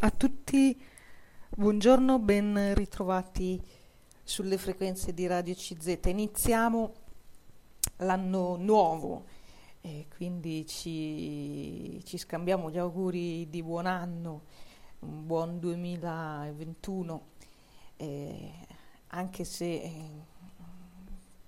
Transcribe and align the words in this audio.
a 0.00 0.10
tutti, 0.10 0.80
buongiorno, 1.48 2.20
ben 2.20 2.72
ritrovati 2.74 3.60
sulle 4.22 4.56
frequenze 4.56 5.12
di 5.12 5.26
Radio 5.26 5.54
CZ. 5.54 5.98
Iniziamo 6.04 6.92
l'anno 7.96 8.54
nuovo, 8.54 9.24
e 9.80 10.06
quindi 10.14 10.64
ci, 10.66 12.00
ci 12.04 12.16
scambiamo 12.16 12.70
gli 12.70 12.78
auguri 12.78 13.48
di 13.50 13.60
buon 13.60 13.86
anno, 13.86 14.42
un 15.00 15.26
buon 15.26 15.58
2021, 15.58 17.26
eh, 17.96 18.52
anche 19.08 19.42
se 19.42 19.82
eh, 19.82 20.10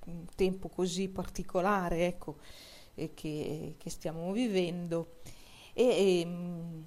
un 0.06 0.24
tempo 0.34 0.68
così 0.68 1.08
particolare 1.08 2.04
ecco, 2.06 2.38
eh, 2.96 3.14
che, 3.14 3.76
che, 3.78 3.90
stiamo 3.90 4.32
vivendo. 4.32 5.18
E, 5.72 6.20
ehm, 6.20 6.86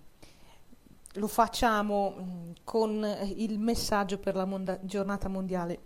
lo 1.14 1.28
facciamo 1.28 2.16
mm, 2.18 2.52
con 2.64 3.18
il 3.36 3.60
messaggio 3.60 4.18
per 4.18 4.36
la 4.36 4.46
monda- 4.46 4.80
giornata 4.84 5.28
mondiale 5.28 5.80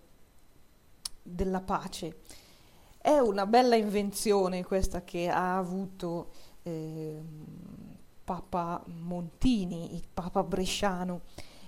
della 1.22 1.62
pace. 1.62 2.22
È 2.98 3.18
una 3.18 3.45
bella 3.45 3.76
invenzione 3.76 4.63
questa 4.63 5.04
che 5.04 5.30
ha 5.30 5.58
avuto 5.58 6.32
eh, 6.63 7.21
Papa 8.23 8.84
Montini, 8.88 9.95
il 9.95 10.08
Papa 10.13 10.44
Bresciano, 10.44 11.21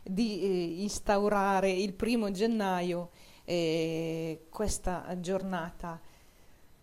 di 0.03 0.41
eh, 0.41 0.81
instaurare 0.81 1.72
il 1.72 1.94
primo 1.94 2.31
gennaio 2.31 3.12
eh, 3.45 4.48
questa 4.50 5.05
giornata 5.20 6.00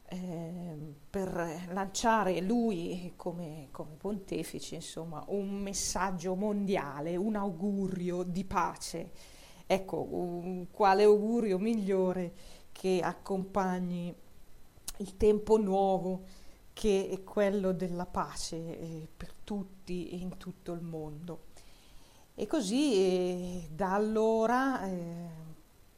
Ehm, 0.09 0.95
per 1.11 1.67
lanciare 1.73 2.41
lui 2.41 3.15
come, 3.17 3.69
come, 3.73 3.97
pontefice 3.97 4.77
insomma 4.77 5.25
un 5.29 5.49
messaggio 5.51 6.37
mondiale, 6.37 7.17
un 7.17 7.35
augurio 7.35 8.23
di 8.23 8.45
pace. 8.45 9.11
Ecco, 9.67 10.07
un, 10.09 10.67
quale 10.71 11.03
augurio 11.03 11.59
migliore 11.59 12.33
che 12.71 13.01
accompagni 13.03 14.15
il 14.99 15.17
tempo 15.17 15.57
nuovo 15.59 16.23
che 16.73 17.09
è 17.11 17.25
quello 17.25 17.73
della 17.73 18.07
pace 18.07 18.57
eh, 18.57 19.09
per 19.17 19.33
tutti 19.43 20.09
e 20.11 20.17
in 20.17 20.37
tutto 20.37 20.73
il 20.73 20.83
mondo. 20.83 21.47
E 22.35 22.47
così 22.47 22.95
eh, 22.95 23.69
da 23.73 23.95
allora 23.95 24.87
eh, 24.87 25.46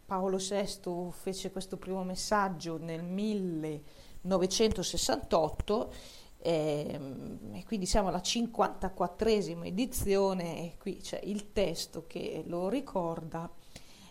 Paolo 0.09 0.39
VI 0.39 1.11
fece 1.11 1.51
questo 1.51 1.77
primo 1.77 2.03
messaggio 2.03 2.79
nel 2.79 3.05
1968 3.05 5.93
ehm, 6.39 7.51
e 7.53 7.63
quindi 7.67 7.85
siamo 7.85 8.09
alla 8.09 8.23
54esima 8.23 9.67
edizione 9.67 10.61
e 10.61 10.79
qui 10.79 10.97
c'è 10.97 11.21
il 11.25 11.53
testo 11.53 12.07
che 12.07 12.43
lo 12.47 12.71
ricorda, 12.71 13.51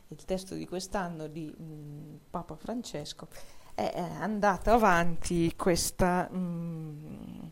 il 0.10 0.24
testo 0.24 0.54
di 0.54 0.68
quest'anno 0.68 1.26
di 1.26 1.52
mm, 1.60 2.16
Papa 2.30 2.56
Francesco. 2.56 3.28
È 3.74 4.00
andata 4.00 4.74
avanti 4.74 5.56
questa 5.56 6.30
mh, 6.30 6.38
mm, 6.38 7.46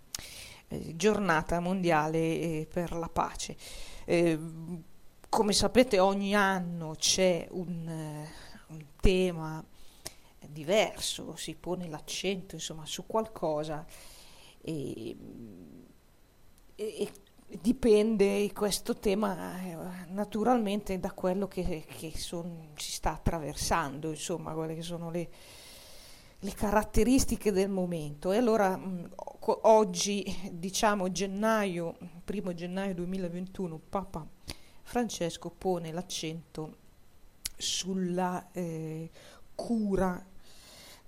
eh, 0.68 0.96
giornata 0.96 1.60
mondiale 1.60 2.20
eh, 2.20 2.68
per 2.72 2.92
la 2.92 3.10
pace. 3.10 3.58
Eh, 4.06 4.94
come 5.36 5.52
sapete 5.52 6.00
ogni 6.00 6.34
anno 6.34 6.96
c'è 6.98 7.46
un, 7.52 7.86
eh, 7.90 8.30
un, 8.68 8.86
tema 9.02 9.62
diverso, 10.48 11.36
si 11.36 11.56
pone 11.56 11.90
l'accento 11.90 12.56
insomma, 12.56 12.86
su 12.86 13.06
qualcosa 13.06 13.86
e, 14.62 15.14
e, 16.76 17.12
dipende 17.60 18.50
questo 18.54 18.96
tema 18.96 19.62
eh, 19.62 19.78
naturalmente 20.08 21.02
da 21.02 21.12
quello 21.12 21.50
che, 21.50 21.84
che 21.86 22.14
son, 22.16 22.70
si 22.76 22.94
sta 22.94 23.12
attraversando, 23.12 24.12
insomma, 24.12 24.54
quelle 24.54 24.74
che 24.74 24.84
sono 24.84 25.12
le, 25.12 25.30
le 26.40 26.52
caratteristiche 26.54 27.52
del 27.52 27.70
momento. 27.70 28.32
E 28.32 28.38
allora 28.38 28.78
mh, 28.78 29.10
oggi, 29.64 30.50
diciamo 30.54 31.12
gennaio, 31.12 31.98
primo 32.24 32.54
gennaio 32.54 32.94
2021, 32.94 33.82
Papa 33.90 34.35
Francesco 34.88 35.50
pone 35.50 35.92
l'accento 35.92 36.78
sulla 37.58 38.52
eh, 38.52 39.10
cura, 39.56 40.24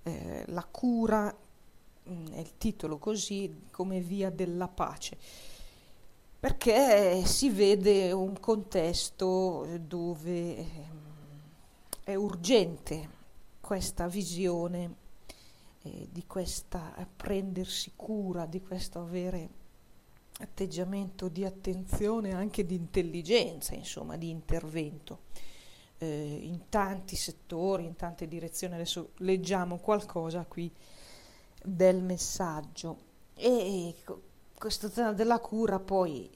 eh, 0.02 0.44
la 0.48 0.64
cura 0.64 1.34
mh, 2.04 2.12
mm, 2.12 2.28
è 2.30 2.40
il 2.40 2.58
titolo 2.58 2.98
così 2.98 3.66
come 3.72 4.02
via 4.02 4.32
della 4.32 4.68
pace, 4.68 5.16
perché 6.40 7.24
si 7.26 7.52
vede 7.52 8.12
un 8.12 8.40
contesto 8.40 9.68
dove 9.80 10.58
eh, 10.58 10.66
è 12.04 12.16
urgente 12.16 13.09
questa 13.62 14.08
visione 14.08 14.96
eh, 15.84 16.08
di 16.12 16.26
questa 16.26 17.08
prendersi 17.16 17.92
cura, 17.96 18.48
di 18.48 18.59
questo 18.59 19.00
avere 19.00 19.66
atteggiamento 20.40 21.30
di 21.30 21.46
attenzione, 21.46 22.34
anche 22.34 22.66
di 22.66 22.75
intelligenza, 22.75 23.74
insomma, 23.74 24.18
di 24.18 24.30
intervento 24.30 25.22
eh, 25.98 26.40
in 26.42 26.70
tanti 26.70 27.16
settori, 27.16 27.86
in 27.86 27.96
tante 27.96 28.28
direzioni. 28.28 28.76
Adesso 28.76 29.14
leggiamo 29.18 29.78
qualcosa 29.78 30.46
qui 30.46 30.72
del 31.64 32.03
messaggio. 32.03 33.06
E 33.34 33.96
questo 34.58 34.90
tema 34.90 35.14
della 35.14 35.40
cura 35.40 35.80
poi 35.80 36.30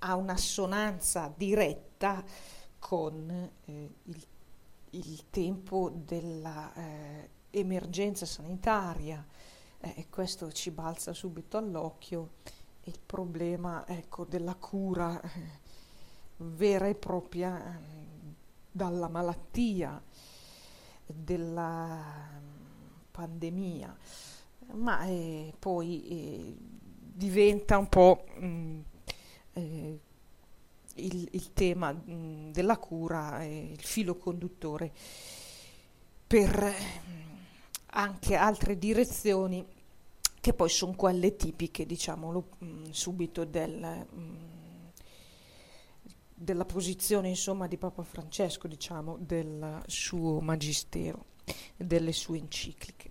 ha 0.00 0.14
un'assonanza 0.16 1.32
diretta 1.34 2.22
con 2.78 3.50
eh, 3.64 3.90
il, 4.04 4.26
il, 4.90 5.30
tempo 5.30 5.90
dell'emergenza 5.90 8.24
eh, 8.24 8.28
sanitaria. 8.28 9.26
Eh, 9.78 10.06
questo 10.10 10.52
ci 10.52 10.70
balza 10.70 11.12
subito 11.12 11.58
all'occhio 11.58 12.30
il 12.86 12.98
problema 13.04 13.86
ecco, 13.86 14.24
della 14.24 14.54
cura 14.54 15.20
eh, 15.20 15.28
vera 16.36 16.86
e 16.86 16.94
propria 16.94 17.74
eh, 17.74 17.78
dalla 18.70 19.08
malattia, 19.08 20.00
della 21.06 22.00
pandemia, 23.10 23.96
ma 24.72 25.04
eh, 25.04 25.52
poi 25.58 26.06
eh, 26.08 26.56
diventa 26.58 27.78
un 27.78 27.88
po' 27.88 28.24
mh, 28.38 28.46
mm, 28.46 28.80
eh, 29.54 30.00
il, 30.94 31.28
il, 31.32 31.52
tema 31.52 31.92
mh, 31.92 32.12
mm, 32.12 32.50
della 32.52 32.76
cura, 32.76 33.44
il 33.44 33.80
filo 33.80 34.16
conduttore 34.16 34.92
per 36.26 36.62
eh, 36.62 36.74
anche 37.86 38.34
altre 38.36 38.78
direzioni 38.78 39.64
che 40.46 40.54
poi 40.54 40.68
sono 40.68 40.94
quelle 40.94 41.34
tipiche, 41.34 41.84
diciamolo 41.84 42.50
mh, 42.58 42.66
mm, 42.66 42.84
subito, 42.90 43.44
del, 43.44 43.80
mh, 43.80 44.20
mm, 44.20 44.86
della 46.36 46.64
posizione 46.64 47.30
insomma, 47.30 47.66
di 47.66 47.76
Papa 47.76 48.04
Francesco, 48.04 48.68
diciamo, 48.68 49.16
del 49.18 49.82
suo 49.86 50.38
magistero, 50.38 51.24
delle 51.76 52.12
sue 52.12 52.38
encicliche. 52.38 53.10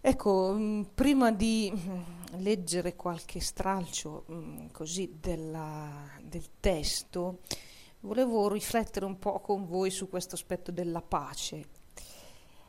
Ecco, 0.00 0.52
mh, 0.54 0.62
mm, 0.62 0.82
prima 0.94 1.32
di 1.32 1.70
leggere 2.38 2.96
qualche 2.96 3.40
stralcio 3.40 4.24
così 4.72 5.18
della, 5.20 6.08
del 6.22 6.48
testo, 6.60 7.40
volevo 8.00 8.50
riflettere 8.50 9.04
un 9.04 9.18
po' 9.18 9.40
con 9.40 9.66
voi 9.66 9.90
su 9.90 10.08
questo 10.08 10.34
aspetto 10.34 10.70
della 10.70 11.02
pace 11.02 11.76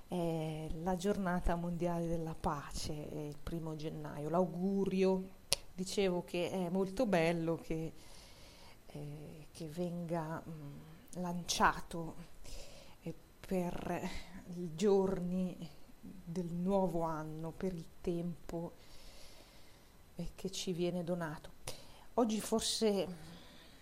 è 0.10 0.68
la 0.82 0.96
giornata 0.96 1.56
mondiale 1.56 2.08
della 2.08 2.34
pace, 2.34 2.92
il 2.94 3.38
primo 3.42 3.76
gennaio, 3.76 4.28
l'augurio, 4.28 5.38
dicevo 5.76 6.24
che 6.24 6.50
è 6.50 6.70
molto 6.70 7.06
bello 7.06 7.58
che, 7.58 7.94
eh, 8.88 9.48
che 9.52 9.68
venga 9.68 10.42
mh, 10.44 10.52
mm, 10.52 11.22
lanciato 11.22 12.16
eh, 13.02 13.14
per 13.40 14.10
i 14.56 14.74
giorni 14.74 15.56
del 16.02 16.52
nuovo 16.54 17.04
anno, 17.04 17.52
per 17.52 17.74
il 17.74 17.86
tempo 18.02 18.74
eh, 20.16 20.32
che 20.34 20.50
ci 20.50 20.74
viene 20.74 21.04
donato. 21.04 21.52
Oggi 22.16 22.42
forse 22.42 23.08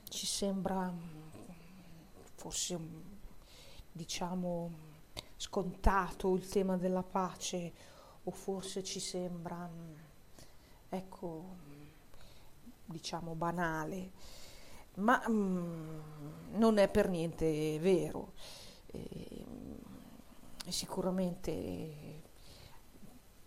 ci 0.10 0.26
sembra, 0.26 0.94
forse 2.36 2.78
diciamo, 3.94 4.87
scontato 5.38 6.34
il 6.36 6.48
tema 6.48 6.76
della 6.78 7.04
pace 7.04 7.74
o 8.24 8.32
forse 8.32 8.84
ci 8.84 9.00
sembra, 9.00 9.68
mm, 9.68 9.94
ecco, 10.90 11.56
diciamo 12.86 13.36
banale, 13.36 14.12
ma 14.96 15.24
mm, 15.30 16.00
non 16.54 16.78
è 16.78 16.90
per 16.90 17.10
niente 17.10 17.80
vero. 17.80 18.34
E, 18.88 19.46
sicuramente 20.70 22.24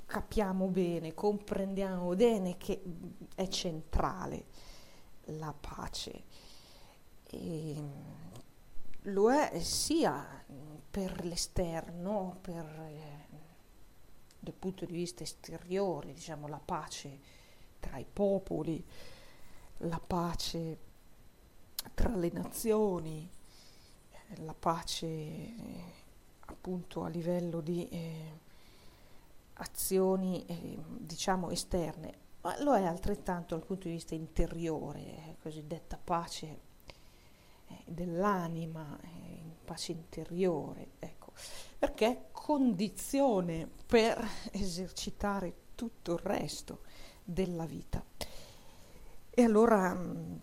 capiamo 0.06 0.66
bene, 0.68 1.12
comprendiamo 1.14 2.14
bene 2.14 2.56
che 2.56 2.82
è 3.34 3.46
centrale 3.48 4.46
la 5.24 5.54
pace 5.58 6.24
E 7.24 7.82
lo 9.02 9.30
è 9.30 9.60
sia 9.60 10.44
per 10.90 11.24
l'esterno, 11.24 12.38
per 12.40 12.64
eh, 12.64 13.38
dal 14.40 14.54
punto 14.54 14.84
di 14.84 14.92
vista 14.92 15.22
esteriore, 15.22 16.12
diciamo 16.12 16.48
la 16.48 16.60
pace 16.62 17.18
tra 17.78 17.98
i 17.98 18.06
popoli, 18.10 18.84
la 19.78 20.00
pace 20.04 20.78
tra 21.94 22.14
le 22.14 22.30
nazioni, 22.32 23.30
eh, 24.10 24.42
la 24.42 24.54
pace 24.54 25.06
eh, 25.06 25.82
appunto 26.46 27.04
a 27.04 27.08
livello 27.08 27.60
di 27.60 27.88
eh, 27.88 28.38
azioni 29.54 30.44
eh, 30.46 30.78
diciamo 30.98 31.50
esterne, 31.50 32.28
ma 32.40 32.60
lo 32.62 32.74
è 32.74 32.84
altrettanto 32.84 33.54
dal 33.54 33.64
punto 33.64 33.86
di 33.86 33.94
vista 33.94 34.14
interiore, 34.14 35.36
cosiddetta 35.42 35.98
pace 36.02 36.68
dell'anima, 37.84 38.98
pace 39.70 39.92
interiore, 39.92 40.94
ecco, 40.98 41.30
perché 41.78 42.06
è 42.06 42.24
condizione 42.32 43.70
per 43.86 44.20
esercitare 44.50 45.54
tutto 45.76 46.14
il 46.14 46.18
resto 46.18 46.80
della 47.22 47.66
vita. 47.66 48.04
E 49.30 49.42
allora, 49.44 49.94
mm, 49.94 50.34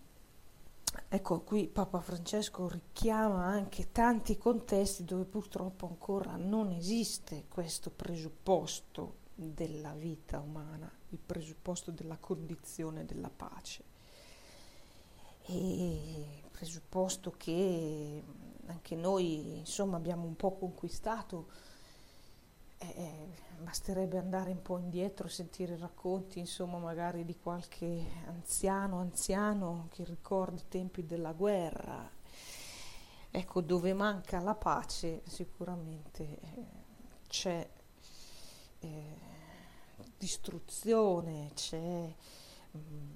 ecco, 1.10 1.42
qui 1.42 1.68
Papa 1.68 2.00
Francesco 2.00 2.70
richiama 2.70 3.44
anche 3.44 3.92
tanti 3.92 4.38
contesti 4.38 5.04
dove 5.04 5.26
purtroppo 5.26 5.88
ancora 5.88 6.38
non 6.38 6.72
esiste 6.72 7.48
questo 7.50 7.90
presupposto 7.90 9.26
della 9.36 9.94
vita 9.94 10.40
umana, 10.40 10.90
il 11.10 11.20
presupposto 11.20 11.92
della 11.92 12.18
condizione 12.18 13.04
della 13.04 13.30
pace. 13.30 13.84
E 15.50 16.44
presupposto 16.50 17.34
che 17.38 18.24
anche 18.68 18.96
noi 18.96 19.58
insomma 19.58 19.98
abbiamo 19.98 20.26
un 20.26 20.36
po' 20.36 20.58
conquistato 20.58 21.48
eh, 22.80 22.94
eh, 22.96 23.28
basterebbe 23.60 24.18
andare 24.18 24.52
un 24.52 24.62
po' 24.62 24.78
indietro, 24.78 25.28
sentire 25.28 25.78
racconti, 25.78 26.40
insomma, 26.40 26.78
magari 26.78 27.26
di 27.26 27.36
qualche 27.36 28.06
anziano, 28.28 29.00
anziano 29.00 29.88
che 29.92 30.04
ricorda 30.04 30.60
i 30.60 30.68
tempi 30.68 31.06
della 31.06 31.34
guerra. 31.34 32.10
Ecco, 33.30 33.62
dove 33.62 33.94
manca 33.94 34.40
la 34.40 34.56
pace 34.56 35.22
sicuramente 35.26 36.24
eh, 36.24 36.66
c'è 37.28 37.68
eh, 38.80 39.16
distruzione, 40.18 41.52
c'è 41.54 42.16
mh, 42.72 42.78
mm, 42.78 43.12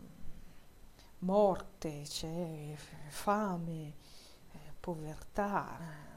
morte, 1.19 2.01
c'è 2.05 2.75
fame, 3.09 3.93
eh, 4.81 4.89
povertà 4.89 6.09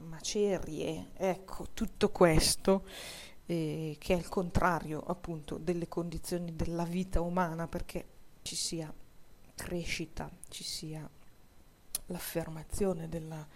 macerie, 0.00 1.10
ecco, 1.14 1.68
tutto 1.72 2.10
questo 2.10 2.84
eh, 3.46 3.96
che 3.98 4.14
è 4.14 4.16
il 4.16 4.28
contrario 4.28 5.02
appunto 5.06 5.56
delle 5.58 5.88
condizioni 5.88 6.54
della 6.54 6.84
vita 6.84 7.20
umana 7.20 7.66
perché 7.68 8.06
ci 8.42 8.56
sia 8.56 8.92
crescita, 9.54 10.30
ci 10.48 10.64
sia 10.64 11.08
l'affermazione 12.06 13.08
della, 13.08 13.46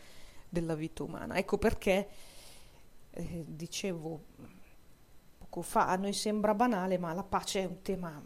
della 0.49 0.75
vita 0.75 1.03
umana. 1.03 1.37
Ecco 1.37 1.59
perché 1.59 2.09
eh, 3.11 3.45
dicevo 3.47 4.25
poco 5.39 5.63
fa, 5.63 5.89
a 5.89 5.97
noi 5.97 6.13
sembra 6.13 6.55
banale, 6.55 6.99
ma 6.99 7.13
la 7.13 7.23
pace 7.23 7.63
è 7.63 7.65
un 7.65 7.81
tema, 7.83 8.23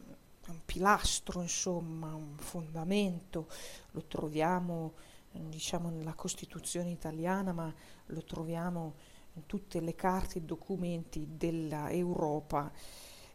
un 0.46 0.60
pilastro, 0.64 1.42
insomma, 1.42 2.14
un 2.14 2.36
fondamento, 2.38 3.48
lo 3.92 4.04
troviamo 4.04 4.94
diciamo 5.32 5.90
nella 5.90 6.14
Costituzione 6.14 6.90
italiana, 6.90 7.52
ma 7.52 7.72
lo 8.06 8.22
troviamo 8.24 8.94
in 9.34 9.46
tutte 9.46 9.80
le 9.80 9.94
carte 9.94 10.38
e 10.38 10.42
documenti 10.42 11.26
dell'Europa 11.36 12.70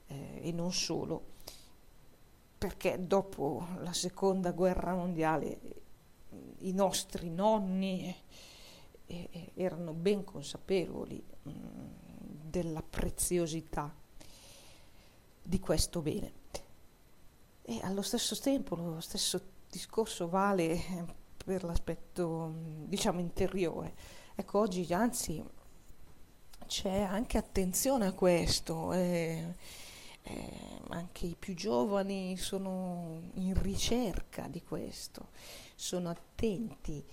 eh, 0.08 0.40
e 0.42 0.52
non 0.52 0.72
solo, 0.74 1.32
perché 2.58 3.06
dopo 3.06 3.68
la 3.80 3.94
seconda 3.94 4.52
guerra 4.52 4.94
mondiale 4.94 5.60
i 6.60 6.72
nostri 6.72 7.30
nonni 7.30 8.16
eh, 9.06 9.30
eh 9.32 9.52
erano 9.56 9.94
ben 9.94 10.24
consapevoli 10.24 11.24
mh, 11.44 11.50
mm, 11.50 11.86
della 12.50 12.82
preziosità 12.82 13.94
di 15.42 15.60
questo 15.60 16.02
bene. 16.02 16.42
E 17.62 17.80
allo 17.82 18.02
stesso 18.02 18.38
tempo 18.38 18.76
lo 18.76 19.00
stesso 19.00 19.42
discorso 19.70 20.28
vale 20.28 21.22
per 21.44 21.64
l'aspetto 21.64 22.52
diciamo 22.86 23.20
interiore. 23.20 23.96
Ecco, 24.36 24.60
oggi 24.60 24.92
anzi 24.94 25.44
c'è 26.66 27.02
anche 27.02 27.38
attenzione 27.38 28.08
a 28.08 28.14
questo, 28.14 28.94
eh, 28.94 29.56
eh, 30.24 30.82
anche 30.90 31.26
i 31.26 31.36
più 31.38 31.54
giovani 31.54 32.38
sono 32.38 33.22
in 33.36 33.62
ricerca 33.62 34.48
di 34.48 34.64
questo, 34.64 35.30
sono 35.76 36.10
attenti 36.10 37.04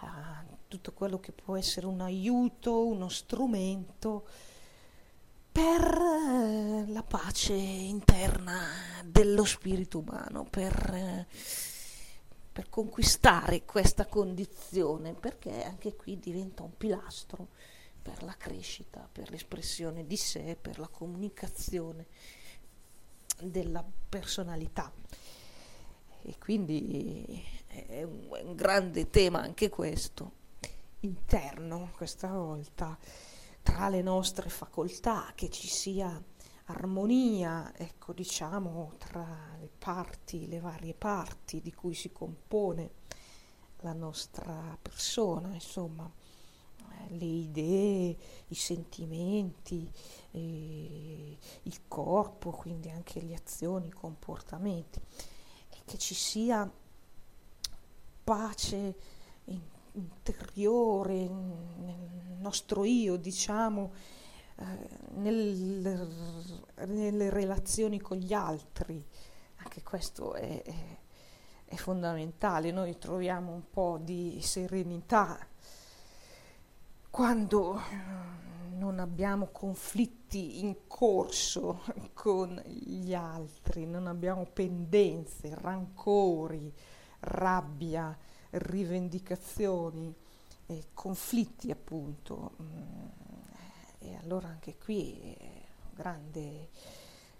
a 0.00 0.44
tutto 0.68 0.92
quello 0.92 1.20
che 1.20 1.32
può 1.32 1.56
essere 1.56 1.86
un 1.86 2.00
aiuto, 2.00 2.86
uno 2.86 3.08
strumento 3.08 4.26
per 5.50 5.82
eh, 5.82 6.84
la 6.88 7.02
pace 7.02 7.52
interna 7.52 8.66
dello 9.04 9.44
spirito 9.44 9.98
umano, 9.98 10.44
per 10.48 10.74
eh, 10.92 11.26
per 12.54 12.68
conquistare 12.68 13.64
questa 13.64 14.06
condizione, 14.06 15.12
perché 15.12 15.64
anche 15.64 15.96
qui 15.96 16.20
diventa 16.20 16.62
un 16.62 16.76
pilastro 16.76 17.48
per 18.00 18.22
la 18.22 18.36
crescita, 18.36 19.08
per 19.10 19.28
l'espressione 19.28 20.06
di 20.06 20.16
sé, 20.16 20.56
per 20.60 20.78
la 20.78 20.86
comunicazione 20.86 22.06
della 23.40 23.84
personalità. 24.08 24.92
E 26.22 26.38
quindi 26.38 27.44
è 27.66 28.04
un, 28.04 28.28
è 28.30 28.42
un 28.42 28.54
grande 28.54 29.10
tema 29.10 29.40
anche 29.40 29.68
questo, 29.68 30.30
interno 31.00 31.90
questa 31.96 32.28
volta, 32.28 32.96
tra 33.62 33.88
le 33.88 34.00
nostre 34.00 34.48
facoltà, 34.48 35.32
che 35.34 35.50
ci 35.50 35.66
sia 35.66 36.22
armonia, 36.66 37.72
ecco, 37.76 38.12
diciamo, 38.12 38.94
tra 38.98 39.56
le 39.58 39.68
parti, 39.78 40.46
le 40.48 40.60
varie 40.60 40.94
parti 40.94 41.60
di 41.60 41.72
cui 41.72 41.94
si 41.94 42.10
compone 42.10 42.90
la 43.80 43.92
nostra 43.92 44.78
persona, 44.80 45.52
insomma, 45.52 46.10
eh, 46.78 47.16
le 47.16 47.24
idee, 47.24 48.16
i 48.48 48.54
sentimenti, 48.54 49.90
eh, 50.30 51.36
il 51.62 51.80
corpo, 51.86 52.50
quindi 52.50 52.88
anche 52.88 53.20
le 53.20 53.34
azioni, 53.34 53.88
i 53.88 53.92
comportamenti, 53.92 55.00
e 55.68 55.76
che 55.84 55.98
ci 55.98 56.14
sia 56.14 56.70
pace 58.24 58.96
interiore 59.94 61.28
nel 61.28 62.38
nostro 62.38 62.84
io, 62.84 63.16
diciamo, 63.16 63.92
nel, 65.14 66.10
nelle 66.86 67.30
relazioni 67.30 68.00
con 68.00 68.16
gli 68.16 68.32
altri. 68.32 69.04
Anche 69.56 69.82
questo 69.82 70.34
è, 70.34 70.62
è, 70.62 70.98
è 71.64 71.74
fondamentale. 71.76 72.70
Noi 72.70 72.98
troviamo 72.98 73.52
un 73.52 73.68
po' 73.70 73.98
di 74.00 74.38
serenità 74.42 75.38
quando 77.14 77.80
non 78.76 78.98
abbiamo 78.98 79.46
conflitti 79.52 80.64
in 80.64 80.88
corso 80.88 81.82
con 82.12 82.60
gli 82.66 83.14
altri, 83.14 83.86
non 83.86 84.08
abbiamo 84.08 84.46
pendenze, 84.52 85.54
rancori, 85.54 86.72
rabbia, 87.20 88.18
rivendicazioni, 88.50 90.12
eh, 90.66 90.86
conflitti 90.92 91.70
appunto. 91.70 92.56
Mm 94.04 94.12
e 94.12 94.16
allora 94.16 94.48
anche 94.48 94.76
qui 94.76 95.18
è 95.18 95.64
un 95.82 95.94
grande, 95.94 96.68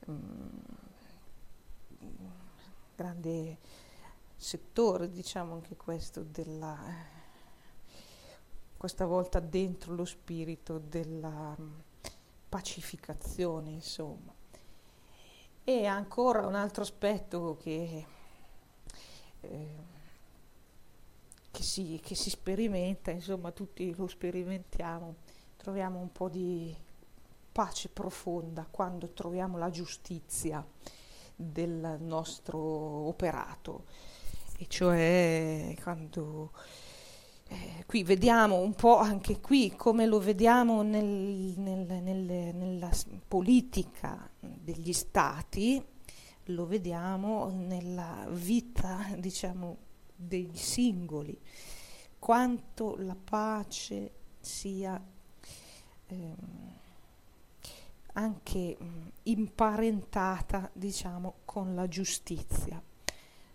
um, 0.07 0.63
grande 2.95 3.59
settore, 4.37 5.11
diciamo 5.11 5.55
anche 5.55 5.77
questo, 5.77 6.23
della, 6.23 6.79
questa 8.77 9.05
volta 9.05 9.41
dentro 9.41 9.95
lo 9.95 10.05
spirito 10.05 10.79
della 10.79 11.55
um, 11.59 11.83
pacificazione, 12.49 13.71
insomma. 13.71 14.33
E 15.67 15.87
ancora 15.87 16.47
un 16.47 16.55
altro 16.55 16.83
aspetto 16.83 17.57
che, 17.57 18.07
eh, 19.41 19.69
che, 21.51 21.63
si, 21.63 22.01
che 22.03 22.15
si 22.15 22.31
sperimenta, 22.31 23.11
insomma 23.11 23.51
tutti 23.51 23.95
lo 23.95 24.07
sperimentiamo, 24.07 25.15
troviamo 25.65 25.99
un 25.99 26.13
po' 26.13 26.29
di 26.29 26.77
pace 27.51 27.89
profonda 27.89 28.67
quando 28.71 29.15
troviamo 29.15 29.57
la 29.57 29.71
giustizia 29.71 30.63
del 31.35 31.97
nostro 32.01 32.59
operato. 32.59 33.87
E 34.59 34.67
cioè 34.69 35.75
quando 35.83 36.53
eh, 37.49 37.85
qui 37.87 38.05
vediamo 38.05 38.59
un 38.59 38.75
po' 38.75 38.99
anche 38.99 39.41
qui 39.41 39.75
come 39.75 40.05
lo 40.05 40.19
vediamo 40.19 40.83
nel, 40.83 41.55
nel, 41.57 42.03
nel, 42.03 42.55
nella 42.55 42.91
politica 43.27 44.31
degli 44.39 44.93
stati, 44.93 45.83
lo 46.49 46.67
vediamo 46.67 47.49
nella 47.49 48.27
vita, 48.29 49.07
diciamo, 49.17 49.79
dei 50.15 50.51
singoli, 50.53 51.41
quanto 52.19 52.97
la 52.99 53.17
pace 53.17 54.13
sia 54.41 55.03
ehm, 56.07 56.79
anche 58.15 58.77
mh, 58.79 59.11
imparentata, 59.25 60.71
diciamo, 60.73 61.37
con 61.45 61.75
la 61.75 61.89
giustizia. 61.89 62.83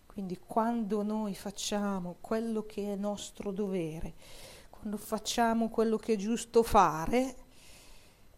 Quindi 0.06 0.38
quando 0.38 1.01
noi 1.01 1.34
facciamo 1.36 2.18
quello 2.20 2.65
che 2.65 2.94
è 2.94 2.96
nostro 2.96 3.51
dovere, 3.51 4.13
quando 4.70 4.98
facciamo 4.98 5.70
quello 5.70 5.98
che 5.98 6.13
è 6.13 6.18
giusto 6.18 6.63
fare, 6.63 7.36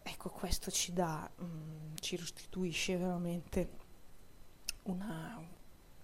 ecco 0.02 0.28
questo 0.30 0.70
ci 0.70 0.92
dà, 0.92 1.28
mh, 1.34 1.94
ci 2.00 2.16
restituisce 2.16 2.96
veramente 2.96 3.70
una 4.84 5.40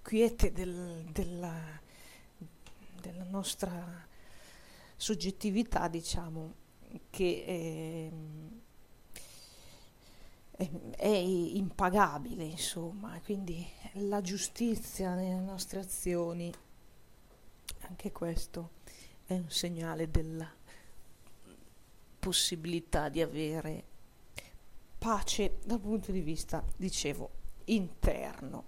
quiete 0.09 0.53
del, 0.53 1.05
della, 1.13 1.55
della, 3.01 3.25
nostra 3.25 4.07
soggettività, 4.97 5.87
diciamo, 5.89 6.55
che 7.11 8.11
è, 10.57 10.63
è, 10.63 10.71
è 10.97 11.07
impagabile, 11.07 12.45
insomma, 12.45 13.19
quindi 13.25 13.67
la 13.95 14.21
giustizia 14.21 15.15
nelle 15.15 15.41
nostre 15.41 15.81
azioni, 15.81 16.53
anche 17.81 18.13
questo 18.13 18.71
è 19.27 19.35
un 19.35 19.51
segnale 19.51 20.11
della 20.11 20.51
possibilità 22.19 23.09
di 23.09 23.23
avere 23.23 23.85
pace 24.99 25.59
dal 25.65 25.81
punto 25.81 26.11
di 26.13 26.21
vista, 26.21 26.65
dicevo, 26.77 27.31
interno 27.67 28.67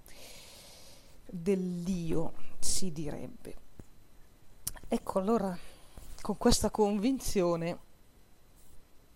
dell'io, 1.26 2.34
si 2.58 2.92
direbbe. 2.92 3.56
Ecco 4.88 5.18
allora, 5.18 5.56
con 6.20 6.36
questa 6.36 6.70
convinzione 6.70 7.78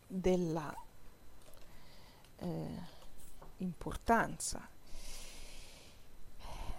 della 0.06 0.74
eh, 2.38 2.92
importanza 3.58 4.68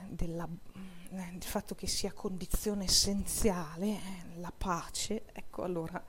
della, 0.10 0.48
eh, 0.48 1.32
del 1.32 1.44
fatto 1.44 1.76
che 1.76 1.88
sia 1.88 2.12
condizione 2.12 2.86
essenziale 2.86 3.88
eh, 3.88 4.00
la 4.38 4.54
pace, 4.56 5.26
ecco 5.32 5.64
allora 5.64 6.04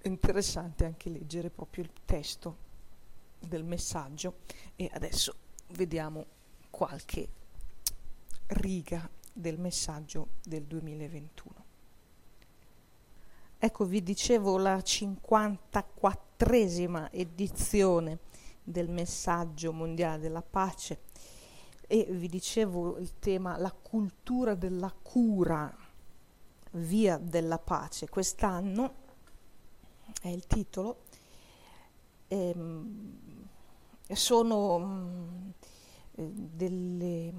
è 0.00 0.08
interessante 0.08 0.84
anche 0.84 1.10
leggere 1.10 1.50
proprio 1.50 1.84
il 1.84 1.90
testo 2.04 2.64
del 3.40 3.64
messaggio 3.64 4.38
e 4.76 4.90
adesso 4.92 5.34
vediamo 5.68 6.26
qualche 6.70 7.28
riga 8.48 9.08
del 9.32 9.58
messaggio 9.58 10.28
del 10.44 10.64
2021. 10.64 11.65
Ecco, 13.66 13.84
vi 13.84 14.00
dicevo 14.00 14.58
la 14.58 14.76
54esima 14.76 17.08
edizione 17.10 18.20
del 18.62 18.88
messaggio 18.88 19.72
mondiale 19.72 20.20
della 20.20 20.40
pace 20.40 21.00
e 21.88 22.06
vi 22.08 22.28
dicevo 22.28 22.96
il 22.98 23.18
tema 23.18 23.56
la 23.56 23.72
cultura 23.72 24.54
della 24.54 24.94
cura, 25.02 25.76
via 26.74 27.18
della 27.18 27.58
pace. 27.58 28.08
Quest'anno 28.08 28.94
è 30.22 30.28
il 30.28 30.46
titolo. 30.46 30.98
Ehm, 32.28 33.18
sono 34.12 34.78
mh, 34.78 35.52
mm, 36.20 36.46
delle, 36.54 37.34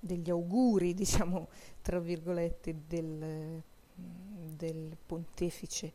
degli 0.00 0.30
auguri, 0.30 0.94
diciamo, 0.96 1.48
tra 1.82 1.98
virgolette, 1.98 2.74
del, 2.86 3.62
del 3.96 4.96
pontefice 5.04 5.92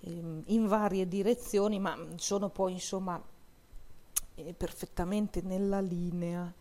ehm, 0.00 0.42
in 0.46 0.66
varie 0.66 1.06
direzioni, 1.06 1.78
ma 1.78 1.96
sono 2.16 2.48
poi, 2.48 2.72
insomma, 2.72 3.22
eh, 4.34 4.54
perfettamente 4.54 5.40
nella 5.42 5.80
linea 5.80 6.52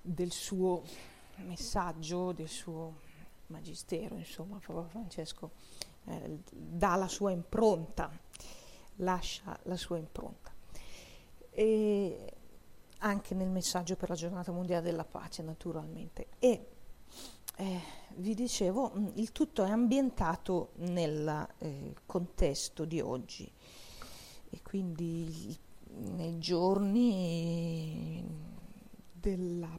del 0.00 0.32
suo 0.32 0.82
messaggio, 1.36 2.32
del 2.32 2.48
suo 2.48 3.10
magistero, 3.48 4.16
insomma, 4.16 4.58
Papa 4.64 4.84
Francesco 4.84 5.50
eh, 6.04 6.38
dà 6.50 6.96
la 6.96 7.08
sua 7.08 7.30
impronta, 7.30 8.10
lascia 8.96 9.58
la 9.64 9.76
sua 9.76 9.98
impronta. 9.98 10.50
E 11.50 12.32
anche 12.98 13.34
nel 13.34 13.50
messaggio 13.50 13.96
per 13.96 14.08
la 14.08 14.14
giornata 14.14 14.52
mondiale 14.52 14.82
della 14.82 15.04
pace, 15.04 15.42
naturalmente. 15.42 16.28
E 16.38 16.66
eh, 17.56 17.80
vi 18.16 18.34
dicevo, 18.34 18.92
mm, 18.96 19.06
il 19.14 19.32
tutto 19.32 19.64
è 19.64 19.70
ambientato 19.70 20.70
nel 20.76 21.48
eh, 21.58 21.94
contesto 22.06 22.84
di 22.84 23.00
oggi. 23.00 23.50
E 24.50 24.60
quindi 24.62 25.56
nei 26.16 26.38
giorni 26.38 28.22
della 29.12 29.78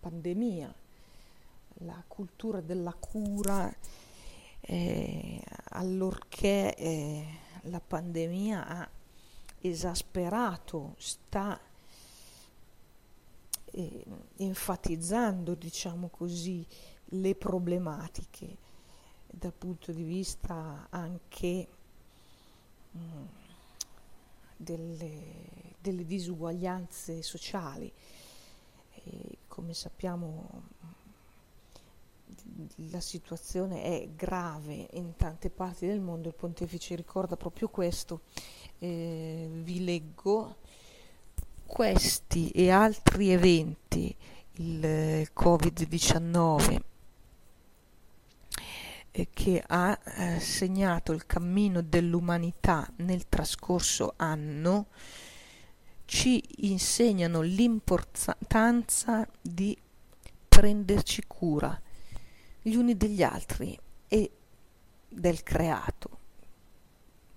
pandemia, 0.00 0.74
la 1.82 2.02
cultura 2.06 2.60
della 2.60 2.94
cura, 2.94 3.72
eh, 4.60 5.42
allorché 5.70 6.74
eh, 6.74 7.26
la 7.62 7.80
pandemia 7.80 8.66
ha 8.66 8.88
esasperato, 9.60 10.94
sta 10.98 11.60
eh, 13.64 14.04
enfatizzando, 14.36 15.54
diciamo 15.54 16.08
così, 16.08 16.66
le 17.12 17.34
problematiche 17.34 18.56
dal 19.26 19.52
punto 19.52 19.92
di 19.92 20.02
vista 20.02 20.86
anche 20.90 21.68
mh, 22.90 22.98
mm, 22.98 23.24
delle, 24.56 25.22
delle 25.80 26.04
disuguaglianze 26.04 27.22
sociali 27.22 27.92
e 29.04 29.38
come 29.46 29.74
sappiamo 29.74 30.76
la 32.90 33.00
situazione 33.00 33.82
è 33.82 34.08
grave 34.14 34.88
in 34.92 35.14
tante 35.16 35.50
parti 35.50 35.86
del 35.86 36.00
mondo, 36.00 36.28
il 36.28 36.34
pontefice 36.34 36.94
ricorda 36.94 37.36
proprio 37.36 37.68
questo. 37.68 38.22
Eh, 38.78 39.48
vi 39.50 39.84
leggo 39.84 40.56
questi 41.66 42.50
e 42.50 42.70
altri 42.70 43.30
eventi, 43.30 44.14
il 44.54 45.28
Covid-19 45.34 46.80
eh, 49.10 49.28
che 49.32 49.62
ha 49.66 49.98
eh, 50.04 50.40
segnato 50.40 51.12
il 51.12 51.26
cammino 51.26 51.82
dell'umanità 51.82 52.90
nel 52.96 53.28
trascorso 53.28 54.14
anno, 54.16 54.86
ci 56.04 56.42
insegnano 56.68 57.42
l'importanza 57.42 59.28
di 59.40 59.76
prenderci 60.48 61.24
cura 61.26 61.80
gli 62.62 62.74
uni 62.74 62.96
degli 62.96 63.22
altri 63.22 63.78
e 64.08 64.30
del 65.08 65.42
creato 65.42 66.18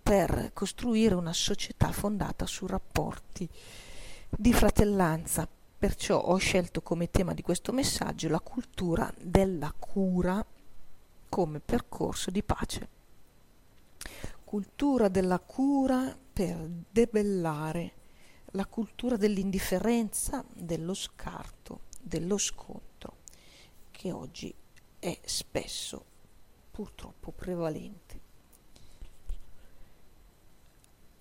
per 0.01 0.51
costruire 0.53 1.15
una 1.15 1.33
società 1.33 1.91
fondata 1.91 2.45
su 2.45 2.65
rapporti 2.65 3.47
di 4.29 4.53
fratellanza. 4.53 5.47
Perciò 5.77 6.19
ho 6.19 6.37
scelto 6.37 6.81
come 6.81 7.09
tema 7.09 7.33
di 7.33 7.41
questo 7.41 7.71
messaggio 7.71 8.29
la 8.29 8.39
cultura 8.39 9.11
della 9.19 9.73
cura 9.77 10.45
come 11.31 11.61
percorso 11.61 12.29
di 12.29 12.43
pace. 12.43 12.89
Cultura 14.43 15.07
della 15.07 15.39
cura 15.39 16.13
per 16.33 16.69
debellare 16.91 17.93
la 18.47 18.65
cultura 18.65 19.15
dell'indifferenza, 19.15 20.43
dello 20.53 20.93
scarto, 20.93 21.83
dello 22.01 22.38
scontro, 22.38 23.19
che 23.91 24.11
oggi 24.11 24.53
è 25.00 25.17
spesso 25.23 26.03
purtroppo 26.69 27.31
prevalente. 27.31 28.19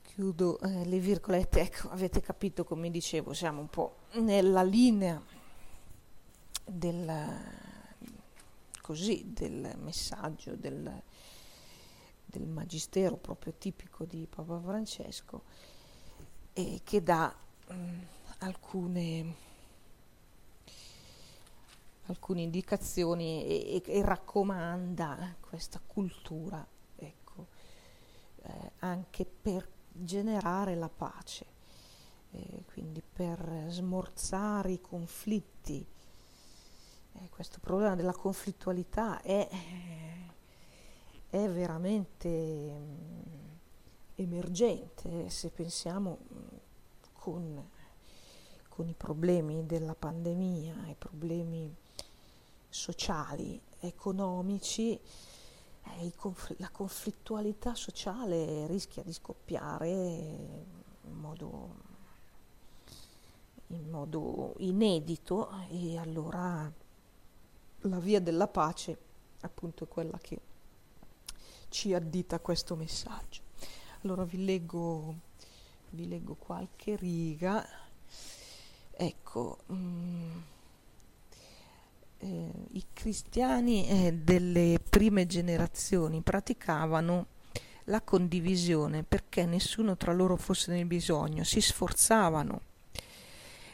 Chiudo 0.02 0.58
eh, 0.58 0.84
le 0.86 0.98
virgolette, 0.98 1.60
ecco, 1.60 1.88
avete 1.90 2.20
capito 2.20 2.64
come 2.64 2.90
dicevo, 2.90 3.32
siamo 3.32 3.60
un 3.60 3.68
po' 3.68 3.98
nella 4.14 4.64
linea 4.64 5.22
del, 6.64 7.69
così, 8.90 9.30
del 9.32 9.72
messaggio 9.78 10.56
del, 10.56 11.02
del 12.26 12.48
magistero 12.48 13.16
proprio 13.16 13.52
tipico 13.56 14.04
di 14.04 14.26
Papa 14.28 14.58
Francesco 14.58 15.44
e 16.52 16.80
che 16.82 17.00
dà 17.00 17.32
mh, 17.68 17.74
alcune, 18.38 19.34
alcune 22.06 22.42
indicazioni 22.42 23.46
e, 23.46 23.82
e, 23.86 23.92
e 23.92 24.04
raccomanda 24.04 25.36
questa 25.38 25.80
cultura, 25.86 26.66
ecco, 26.96 27.46
eh, 28.42 28.72
anche 28.80 29.24
per 29.24 29.68
generare 29.92 30.74
la 30.74 30.88
pace, 30.88 31.46
eh, 32.32 32.64
quindi 32.72 33.00
per 33.02 33.66
smorzare 33.68 34.72
i 34.72 34.80
conflitti. 34.80 35.86
Eh, 37.12 37.28
questo 37.28 37.58
problema 37.60 37.96
della 37.96 38.12
conflittualità 38.12 39.20
è, 39.22 39.48
è 41.28 41.48
veramente 41.48 42.28
mh, 42.28 43.58
emergente 44.16 45.28
se 45.28 45.50
pensiamo 45.50 46.18
mh, 46.20 46.38
con, 47.12 47.70
con 48.68 48.88
i 48.88 48.94
problemi 48.94 49.66
della 49.66 49.94
pandemia, 49.94 50.88
i 50.88 50.94
problemi 50.96 51.74
sociali, 52.68 53.60
economici, 53.80 54.92
eh, 54.92 56.12
conf- 56.16 56.54
la 56.58 56.70
conflittualità 56.70 57.74
sociale 57.74 58.66
rischia 58.66 59.02
di 59.02 59.12
scoppiare 59.12 59.88
in 59.88 61.14
modo, 61.14 61.74
in 63.68 63.90
modo 63.90 64.54
inedito 64.58 65.50
e 65.70 65.98
allora 65.98 66.72
la 67.82 67.98
via 67.98 68.20
della 68.20 68.48
pace 68.48 68.96
appunto 69.40 69.84
è 69.84 69.88
quella 69.88 70.18
che 70.18 70.38
ci 71.68 71.94
addita 71.94 72.40
questo 72.40 72.76
messaggio. 72.76 73.42
Allora 74.02 74.24
vi 74.24 74.44
leggo, 74.44 75.14
vi 75.90 76.08
leggo 76.08 76.34
qualche 76.34 76.96
riga. 76.96 77.66
Ecco, 78.90 79.58
mm, 79.72 80.38
eh, 82.18 82.52
i 82.72 82.84
cristiani 82.92 83.88
eh, 83.88 84.12
delle 84.12 84.78
prime 84.88 85.26
generazioni 85.26 86.20
praticavano 86.20 87.26
la 87.84 88.02
condivisione 88.02 89.02
perché 89.02 89.46
nessuno 89.46 89.96
tra 89.96 90.12
loro 90.12 90.36
fosse 90.36 90.72
nel 90.72 90.84
bisogno, 90.86 91.44
si 91.44 91.60
sforzavano 91.60 92.68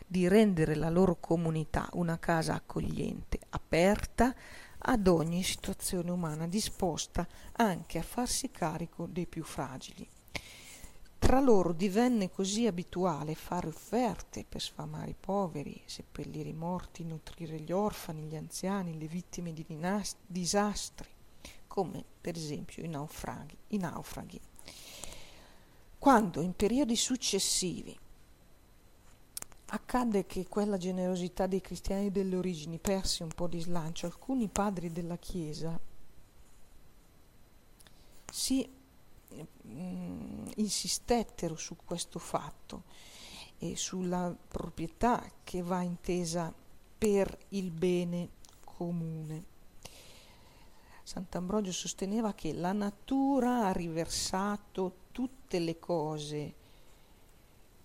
di 0.07 0.29
rendere 0.29 0.77
la 0.77 0.89
loro 0.89 1.17
comunità 1.19 1.89
una 1.95 2.19
casa 2.19 2.55
accogliente, 2.55 3.36
aperta 3.77 4.35
ad 4.79 5.07
ogni 5.07 5.43
situazione 5.43 6.11
umana, 6.11 6.47
disposta 6.47 7.29
anche 7.57 7.99
a 7.99 8.03
farsi 8.03 8.51
carico 8.51 9.07
dei 9.07 9.27
più 9.27 9.45
fragili. 9.45 10.09
Tra 11.19 11.41
loro 11.41 11.73
divenne 11.75 12.31
così 12.31 12.67
abituale 12.67 13.35
fare 13.35 13.69
offerte 13.69 14.47
per 14.49 14.63
sfamare 14.63 15.11
i 15.11 15.17
poveri, 15.19 15.83
seppellire 15.85 16.49
i 16.49 16.55
morti, 16.55 17.05
nutrire 17.05 17.61
gli 17.61 17.73
orfani, 17.73 18.23
gli 18.23 18.37
anziani, 18.37 18.99
le 18.99 19.07
vittime 19.07 19.53
di 19.53 19.67
disastri, 20.27 21.09
come 21.67 22.03
per 22.19 22.35
esempio 22.35 22.83
i 22.83 22.89
naufraghi. 22.89 23.57
I 23.69 23.77
naufraghi. 23.77 24.41
Quando 25.99 26.41
in 26.41 26.55
periodi 26.55 26.97
successivi 26.97 27.99
accadde 29.67 30.27
che 30.27 30.47
quella 30.47 30.77
generosità 30.77 31.47
dei 31.47 31.61
cristiani 31.61 32.11
delle 32.11 32.37
origini 32.37 32.79
perse 32.79 33.23
un 33.23 33.31
po' 33.31 33.49
di 33.49 33.61
slancio, 33.61 34.07
alcuni 34.07 34.49
padri 34.49 34.93
della 34.93 35.17
Chiesa 35.17 35.79
si 38.31 38.69
mh, 39.63 40.51
insistettero 40.57 41.57
su 41.57 41.77
questo 41.85 42.19
fatto 42.19 42.83
e 43.59 43.77
sulla 43.77 44.35
proprietà 44.49 45.25
che 45.43 45.63
va 45.63 45.83
intesa 45.83 46.53
per 46.99 47.37
il 47.51 47.71
bene 47.71 48.29
comune. 48.65 49.55
Sant'Ambrogio 51.03 51.73
sosteneva 51.73 52.35
che 52.35 52.53
la 52.53 52.73
natura 52.73 53.67
ha 53.67 53.73
riversato 53.73 55.05
tutte 55.13 55.59
le 55.59 55.79
cose 55.79 56.55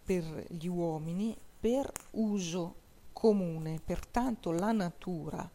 per 0.03 0.47
gli 0.49 0.67
uomini 0.67 1.35
per 1.61 1.89
uso 2.11 2.75
comune, 3.13 3.79
pertanto 3.79 4.51
la 4.51 4.73
natura 4.73 5.49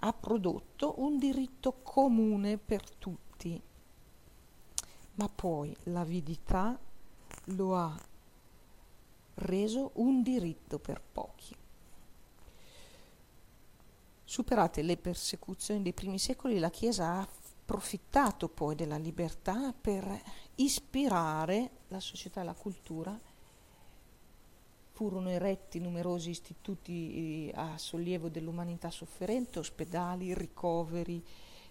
ha 0.00 0.12
prodotto 0.12 0.96
un 0.98 1.16
diritto 1.16 1.78
comune 1.82 2.58
per 2.58 2.90
tutti 2.90 3.62
ma 5.16 5.28
poi 5.28 5.74
l'avidità 5.84 6.78
lo 7.50 7.76
ha 7.76 7.98
reso 9.34 9.90
un 9.94 10.22
diritto 10.22 10.78
per 10.78 11.00
pochi. 11.00 11.54
Superate 14.24 14.82
le 14.82 14.96
persecuzioni 14.96 15.82
dei 15.82 15.92
primi 15.92 16.18
secoli, 16.18 16.58
la 16.58 16.70
Chiesa 16.70 17.06
ha 17.06 17.20
approfittato 17.20 18.48
poi 18.48 18.74
della 18.74 18.96
libertà 18.96 19.72
per 19.72 20.22
ispirare 20.56 21.70
la 21.88 22.00
società 22.00 22.40
e 22.40 22.44
la 22.44 22.54
cultura. 22.54 23.18
Furono 24.96 25.28
eretti 25.28 25.78
numerosi 25.78 26.30
istituti 26.30 27.50
eh, 27.50 27.52
a 27.54 27.76
sollievo 27.76 28.30
dell'umanità 28.30 28.90
sofferente, 28.90 29.58
ospedali, 29.58 30.32
ricoveri 30.32 31.22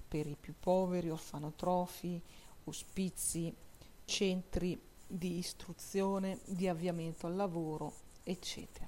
per 0.07 0.27
i 0.27 0.37
più 0.39 0.53
poveri, 0.59 1.09
orfanotrofi, 1.09 2.21
ospizi, 2.65 3.51
centri 4.05 4.79
di 5.07 5.39
istruzione, 5.39 6.37
di 6.45 6.67
avviamento 6.67 7.25
al 7.25 7.35
lavoro, 7.35 7.93
eccetera. 8.21 8.85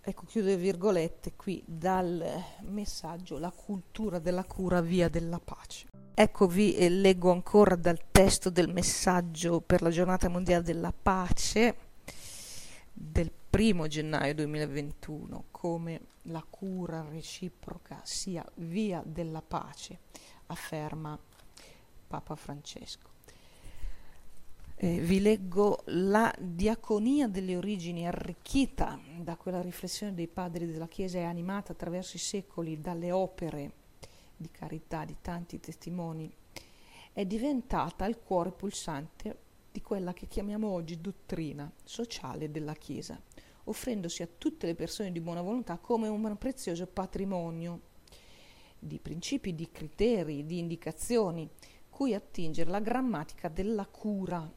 Ecco, 0.00 0.24
chiudo 0.26 0.48
le 0.48 0.56
virgolette 0.56 1.34
qui 1.36 1.62
dal 1.64 2.42
messaggio 2.62 3.38
La 3.38 3.52
cultura 3.52 4.18
della 4.18 4.42
cura 4.42 4.80
via 4.80 5.08
della 5.08 5.38
pace. 5.38 5.86
Ecco, 6.14 6.48
vi 6.48 6.74
eh, 6.74 6.88
leggo 6.88 7.30
ancora 7.30 7.76
dal 7.76 8.10
testo 8.10 8.50
del 8.50 8.72
messaggio 8.72 9.60
per 9.60 9.82
la 9.82 9.90
giornata 9.90 10.28
mondiale 10.28 10.64
della 10.64 10.92
pace 10.92 11.86
del 13.00 13.30
primo 13.30 13.86
gennaio 13.86 14.34
2021, 14.34 15.44
come 15.52 16.00
la 16.22 16.44
cura 16.48 17.06
reciproca 17.08 18.00
sia 18.02 18.44
via 18.56 19.02
della 19.06 19.40
pace, 19.40 20.00
afferma 20.46 21.16
Papa 22.08 22.34
Francesco. 22.34 23.16
Eh, 24.74 24.98
vi 24.98 25.20
leggo 25.20 25.82
la 25.86 26.32
diaconia 26.38 27.28
delle 27.28 27.56
origini 27.56 28.06
arricchita 28.06 28.98
da 29.16 29.36
quella 29.36 29.60
riflessione 29.60 30.14
dei 30.14 30.28
padri 30.28 30.66
della 30.66 30.88
Chiesa 30.88 31.18
e 31.18 31.24
animata 31.24 31.72
attraverso 31.72 32.16
i 32.16 32.20
secoli 32.20 32.80
dalle 32.80 33.12
opere 33.12 33.72
di 34.36 34.50
carità 34.50 35.04
di 35.04 35.16
tanti 35.20 35.60
testimoni, 35.60 36.32
è 37.12 37.24
diventata 37.24 38.06
il 38.06 38.18
cuore 38.18 38.50
pulsante 38.50 39.46
di 39.70 39.80
quella 39.80 40.12
che 40.12 40.26
chiamiamo 40.26 40.68
oggi 40.68 41.00
dottrina 41.00 41.70
sociale 41.84 42.50
della 42.50 42.74
Chiesa, 42.74 43.20
offrendosi 43.64 44.22
a 44.22 44.28
tutte 44.38 44.66
le 44.66 44.74
persone 44.74 45.12
di 45.12 45.20
buona 45.20 45.42
volontà 45.42 45.78
come 45.78 46.08
un 46.08 46.36
prezioso 46.38 46.86
patrimonio 46.86 47.80
di 48.78 48.98
principi, 48.98 49.54
di 49.54 49.70
criteri, 49.70 50.46
di 50.46 50.58
indicazioni 50.58 51.48
cui 51.88 52.14
attingere 52.14 52.70
la 52.70 52.80
grammatica 52.80 53.48
della 53.48 53.86
cura. 53.86 54.50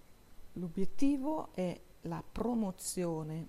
L'obiettivo 0.54 1.54
è 1.54 1.80
la 2.02 2.24
promozione 2.30 3.48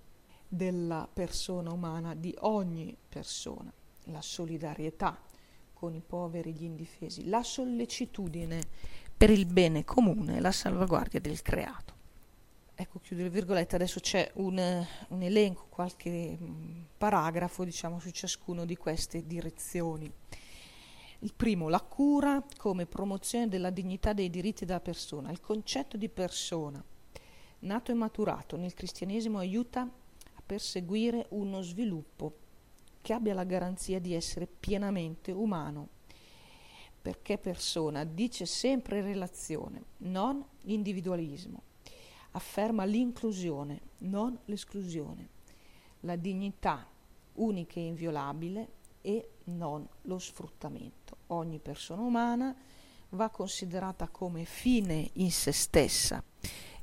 della 0.49 1.09
persona 1.13 1.73
umana, 1.73 2.15
di 2.15 2.35
ogni 2.41 2.97
persona, 3.09 3.73
la 4.05 4.23
solidarietà 4.23 5.21
con 5.73 5.95
i 5.95 6.03
poveri 6.07 6.51
e 6.51 6.53
gli 6.53 6.65
indifesi, 6.65 7.29
la 7.29 7.43
sollecitudine 7.43 8.61
per 9.23 9.31
il 9.31 9.47
bene 9.47 9.85
comune 9.85 10.39
e 10.39 10.41
la 10.41 10.51
salvaguardia 10.51 11.21
del 11.21 11.43
creato. 11.43 11.95
Ecco, 12.75 12.99
chiudo 12.99 13.23
le 13.23 13.31
virgolette, 13.31 13.77
adesso 13.77 14.01
c'è 14.01 14.29
un, 14.35 14.85
un 15.11 15.23
elenco, 15.23 15.67
qualche 15.69 16.37
mm, 16.37 16.81
paragrafo, 16.99 17.63
diciamo, 17.63 18.01
su 18.01 18.11
ciascuno 18.11 18.65
di 18.65 18.75
queste 18.75 19.25
direzioni. 19.25 20.13
Il 21.21 21.35
primo, 21.37 21.69
la 21.69 21.81
cura 21.83 22.45
come 22.57 22.87
promozione 22.87 23.47
della 23.47 23.71
dignità 23.71 24.13
dei 24.13 24.29
diritti 24.29 24.65
della 24.65 24.81
persona. 24.81 25.31
Il 25.31 25.41
concetto 25.41 25.97
di 25.97 26.09
persona, 26.09 26.83
nato 27.61 27.93
e 27.93 27.95
maturato 27.95 28.57
nel 28.57 28.75
cristianesimo, 28.75 29.39
aiuta 29.39 29.83
a 29.83 30.43
perseguire 30.45 31.27
uno 31.29 31.63
sviluppo 31.63 32.39
che 33.01 33.13
abbia 33.13 33.35
la 33.35 33.45
garanzia 33.45 34.01
di 34.01 34.15
essere 34.15 34.49
pienamente 34.49 35.31
umano. 35.31 36.01
Perché 37.03 37.37
persona 37.37 38.05
dice 38.05 38.47
sempre 38.47 39.03
relazione, 39.03 39.83
non 39.99 40.45
individualismo. 40.63 41.63
Afferma 42.33 42.85
l'inclusione, 42.85 43.81
non 43.99 44.39
l'esclusione. 44.45 45.29
La 46.01 46.17
dignità 46.17 46.87
unica 47.35 47.81
e 47.81 47.87
inviolabile 47.87 48.69
e 49.01 49.31
non 49.45 49.87
lo 50.03 50.19
sfruttamento. 50.19 51.17
Ogni 51.29 51.59
persona 51.59 52.03
umana 52.03 52.55
va 53.11 53.29
considerata 53.29 54.09
come 54.09 54.45
fine 54.45 55.11
in 55.15 55.31
se 55.31 55.53
stessa, 55.53 56.23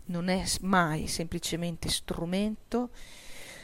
non 0.06 0.28
è 0.28 0.44
mai 0.62 1.08
semplicemente 1.08 1.90
strumento 1.90 2.90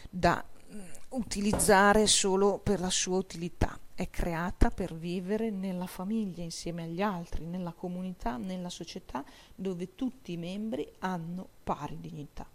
da 0.09 0.43
mm, 0.73 0.79
utilizzare 1.09 2.07
solo 2.07 2.57
per 2.59 2.79
la 2.79 2.89
sua 2.89 3.17
utilità, 3.17 3.77
è 3.95 4.09
creata 4.09 4.71
per 4.71 4.93
vivere 4.93 5.49
nella 5.49 5.87
famiglia 5.87 6.43
insieme 6.43 6.83
agli 6.83 7.01
altri, 7.01 7.45
nella 7.45 7.71
comunità, 7.71 8.35
nella 8.35 8.69
società 8.69 9.23
dove 9.55 9.95
tutti 9.95 10.33
i 10.33 10.37
membri 10.37 10.85
hanno 10.99 11.47
pari 11.63 11.97
dignità. 12.01 12.45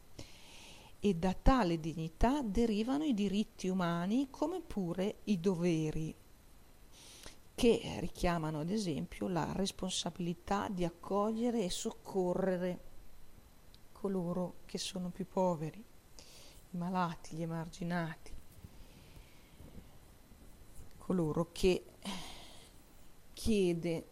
E 1.02 1.14
da 1.14 1.32
tale 1.32 1.80
dignità 1.80 2.42
derivano 2.42 3.04
i 3.04 3.14
diritti 3.14 3.68
umani 3.68 4.28
come 4.28 4.60
pure 4.60 5.20
i 5.24 5.40
doveri, 5.40 6.14
che 7.54 7.96
richiamano 8.00 8.60
ad 8.60 8.68
esempio 8.68 9.26
la 9.26 9.50
responsabilità 9.54 10.68
di 10.68 10.84
accogliere 10.84 11.64
e 11.64 11.70
soccorrere 11.70 12.80
coloro 13.92 14.56
che 14.66 14.76
sono 14.76 15.08
più 15.08 15.26
poveri, 15.26 15.82
i 16.72 16.76
malati, 16.76 17.36
gli 17.36 17.42
emarginati, 17.42 18.39
coloro 21.10 21.48
che 21.50 21.84
chiede 23.32 24.06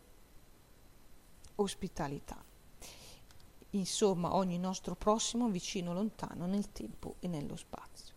ospitalità. 1.54 2.44
Insomma, 3.70 4.34
ogni 4.34 4.58
nostro 4.58 4.96
prossimo 4.96 5.48
vicino 5.48 5.92
lontano 5.92 6.46
nel 6.46 6.72
tempo 6.72 7.14
e 7.20 7.28
nello 7.28 7.54
spazio. 7.54 8.14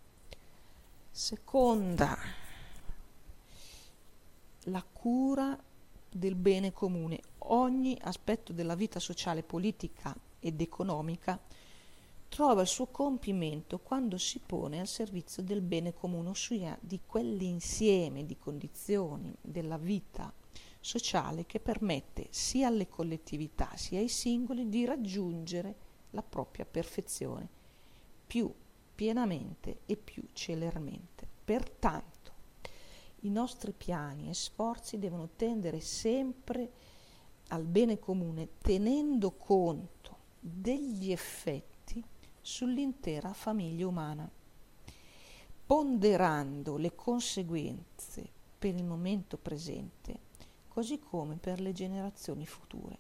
Seconda, 1.12 2.18
la 4.64 4.84
cura 4.84 5.56
del 6.10 6.34
bene 6.34 6.72
comune. 6.72 7.22
Ogni 7.50 7.96
aspetto 8.02 8.52
della 8.52 8.74
vita 8.74 9.00
sociale, 9.00 9.44
politica 9.44 10.18
ed 10.40 10.60
economica 10.60 11.40
trova 12.32 12.62
il 12.62 12.68
suo 12.68 12.88
compimento 12.88 13.80
quando 13.80 14.18
si 14.18 14.40
pone 14.40 14.80
al 14.80 14.88
servizio 14.88 15.44
del 15.44 15.60
bene 15.60 15.94
comune, 15.94 16.30
ossia 16.30 16.78
di 16.80 17.02
quell'insieme 17.06 18.26
di 18.26 18.38
condizioni 18.38 19.36
della 19.42 19.78
vita 19.78 20.34
sociale 20.80 21.46
che 21.46 21.60
permette 21.60 22.28
sia 22.30 22.68
alle 22.68 22.88
collettività 22.88 23.76
sia 23.76 24.00
ai 24.00 24.08
singoli 24.08 24.70
di 24.70 24.86
raggiungere 24.86 25.76
la 26.12 26.24
propria 26.24 26.66
perfezione 26.66 27.50
più 28.26 28.50
pienamente 28.96 29.80
e 29.86 29.98
più 29.98 30.24
celermente. 30.32 31.28
Pertanto, 31.44 32.32
i 33.24 33.30
nostri 33.30 33.74
piani 33.74 34.30
e 34.30 34.34
sforzi 34.34 34.98
devono 34.98 35.32
tendere 35.36 35.82
sempre 35.82 36.72
al 37.50 37.66
bene 37.66 38.00
comune, 38.00 38.52
tenendo 38.62 39.32
conto 39.32 40.18
degli 40.40 41.12
effetti 41.12 41.70
sull'intera 42.42 43.34
famiglia 43.34 43.88
umana, 43.88 44.30
ponderando 45.66 46.78
le 46.78 46.94
conseguenze 46.96 48.30
per 48.58 48.76
il 48.76 48.84
momento 48.84 49.38
presente, 49.38 50.20
così 50.68 51.00
come 51.00 51.38
per 51.38 51.62
le 51.62 51.72
generazioni 51.72 52.46
future. 52.46 52.98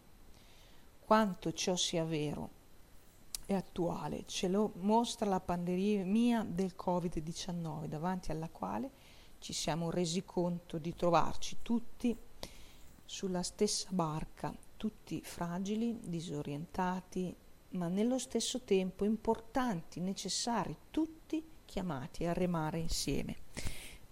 Quanto 0.99 1.51
ciò 1.51 1.75
sia 1.75 2.06
vero 2.06 2.60
e 3.45 3.54
attuale 3.54 4.23
ce 4.27 4.47
lo 4.47 4.71
mostra 4.75 5.27
la 5.27 5.39
pandemia 5.39 6.45
del 6.47 6.73
Covid-19, 6.77 7.86
davanti 7.86 8.32
alla 8.32 8.49
quale 8.49 8.89
ci 9.39 9.54
siamo 9.54 9.89
resi 9.89 10.23
conto 10.23 10.77
di 10.77 10.95
trovarci 10.95 11.58
tutti 11.62 12.15
sulla 13.04 13.43
stessa 13.43 13.89
barca, 13.91 14.56
tutti 14.77 15.21
fragili, 15.21 15.99
disorientati, 15.99 17.36
ma 17.72 17.88
nello 17.88 18.18
stesso 18.18 18.62
tempo 18.62 19.06
importanti, 19.06 20.00
necessari, 20.00 20.76
tutti 20.90 21.44
chiamati 21.66 22.26
a 22.26 22.34
remare 22.34 22.80
insieme, 22.80 23.36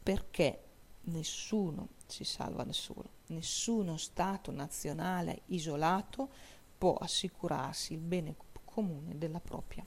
perché 0.01 0.63
nessuno 1.01 1.89
si 2.05 2.23
salva 2.23 2.63
da 2.63 2.73
solo, 2.73 3.09
nessuno 3.27 3.97
Stato 3.97 4.51
nazionale 4.51 5.41
isolato 5.47 6.29
può 6.77 6.95
assicurarsi 6.95 7.93
il 7.93 7.99
bene 7.99 8.35
comune 8.63 9.17
della 9.17 9.39
propria 9.39 9.85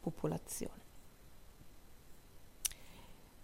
popolazione. 0.00 0.88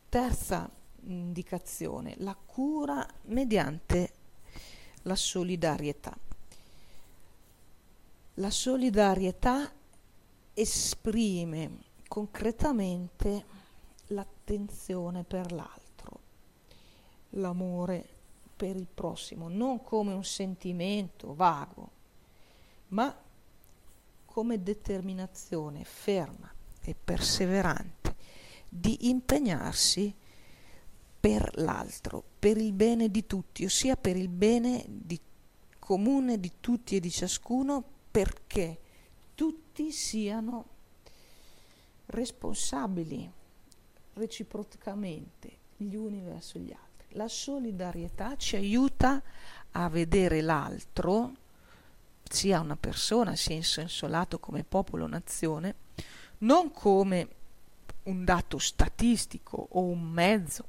Terza 0.09 0.69
indicazione, 1.03 2.15
la 2.19 2.35
cura 2.35 3.07
mediante 3.25 4.13
la 5.03 5.15
solidarietà. 5.15 6.17
La 8.39 8.51
solidarietà 8.51 9.73
esprime 10.53 11.85
concretamente 12.07 13.45
l'attenzione 14.09 15.25
per 15.25 15.53
l'altro, 15.53 16.21
l'amore 17.31 18.07
per 18.55 18.77
il 18.77 18.89
prossimo, 18.93 19.49
non 19.49 19.83
come 19.83 20.13
un 20.13 20.25
sentimento 20.25 21.35
vago, 21.35 21.91
ma 22.89 23.15
come 24.27 24.63
determinazione 24.63 25.85
ferma 25.85 26.53
e 26.83 26.95
perseverante 26.95 28.17
di 28.69 29.09
impegnarsi 29.09 30.15
per 31.19 31.53
l'altro, 31.55 32.23
per 32.39 32.59
il 32.59 32.75
bene 32.75 33.11
di 33.11 33.25
tutti, 33.25 33.65
ossia 33.65 33.97
per 33.97 34.19
il 34.19 34.29
bene 34.29 34.85
di 34.87 35.19
comune 35.79 36.39
di 36.39 36.53
tutti 36.61 36.97
e 36.97 37.01
di 37.01 37.11
ciascuno, 37.11 37.95
perché 38.17 38.79
tutti 39.35 39.93
siano 39.93 40.65
responsabili 42.07 43.31
reciprocamente 44.15 45.59
gli 45.77 45.95
uni 45.95 46.23
verso 46.23 46.59
gli 46.59 46.73
altri. 46.73 47.09
La 47.15 47.29
solidarietà 47.29 48.35
ci 48.39 48.57
aiuta 48.57 49.23
a 49.73 49.91
vedere 49.91 50.41
l'altro, 50.41 51.31
sia 52.23 52.61
una 52.61 52.77
persona, 52.77 53.37
sia 53.37 53.55
in 53.55 53.65
senso 53.65 54.07
lato 54.07 54.39
come 54.39 54.65
popolo 54.65 55.07
nazione, 55.07 55.75
non 56.39 56.71
come 56.71 57.29
un 58.05 58.25
dato 58.25 58.57
statistico 58.57 59.69
o 59.73 59.83
un 59.83 60.01
mezzo 60.01 60.65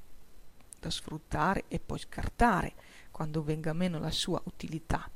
da 0.82 0.90
sfruttare 0.90 1.64
e 1.70 1.80
poi 1.80 2.00
scartare 2.00 2.74
quando 3.10 3.42
venga 3.42 3.72
meno 3.72 4.00
la 4.00 4.12
sua 4.12 4.42
utilità, 4.44 5.10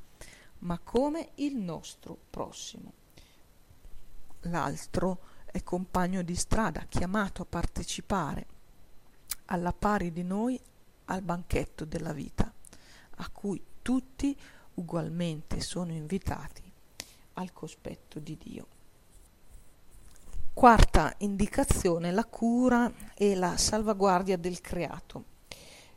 ma 0.62 0.78
come 0.78 1.30
il 1.36 1.56
nostro 1.56 2.16
prossimo. 2.30 2.92
L'altro 4.42 5.20
è 5.46 5.62
compagno 5.62 6.22
di 6.22 6.34
strada, 6.34 6.86
chiamato 6.88 7.42
a 7.42 7.46
partecipare 7.46 8.46
alla 9.46 9.72
pari 9.72 10.12
di 10.12 10.22
noi 10.22 10.58
al 11.06 11.22
banchetto 11.22 11.84
della 11.84 12.12
vita, 12.12 12.52
a 13.16 13.28
cui 13.30 13.62
tutti 13.82 14.36
ugualmente 14.74 15.60
sono 15.60 15.92
invitati 15.92 16.62
al 17.34 17.52
cospetto 17.52 18.18
di 18.18 18.36
Dio. 18.38 18.66
Quarta 20.54 21.14
indicazione, 21.18 22.12
la 22.12 22.24
cura 22.24 22.90
e 23.14 23.34
la 23.34 23.56
salvaguardia 23.56 24.36
del 24.36 24.60
creato. 24.60 25.24